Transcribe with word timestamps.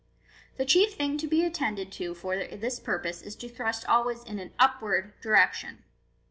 The 0.57 0.65
chief 0.65 0.95
thing 0.95 1.19
to 1.19 1.27
be 1.27 1.45
attended 1.45 1.91
to 1.91 2.15
for 2.15 2.35
this 2.35 2.79
purpose 2.79 3.21
is 3.21 3.35
to 3.35 3.47
thrust 3.47 3.85
always 3.87 4.23
in 4.23 4.39
an 4.39 4.51
upward 4.57 5.13
direction. 5.21 5.83